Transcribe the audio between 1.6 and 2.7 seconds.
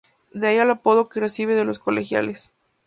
los "Colegiales".